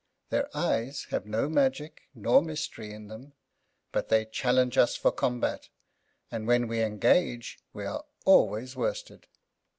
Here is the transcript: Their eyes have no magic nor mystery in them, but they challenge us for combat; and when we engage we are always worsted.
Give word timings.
Their 0.31 0.49
eyes 0.57 1.05
have 1.11 1.27
no 1.27 1.47
magic 1.47 2.09
nor 2.15 2.41
mystery 2.41 2.91
in 2.91 3.07
them, 3.07 3.33
but 3.91 4.09
they 4.09 4.25
challenge 4.25 4.75
us 4.75 4.95
for 4.95 5.11
combat; 5.11 5.69
and 6.31 6.47
when 6.47 6.67
we 6.67 6.81
engage 6.81 7.59
we 7.71 7.85
are 7.85 8.05
always 8.25 8.75
worsted. 8.75 9.27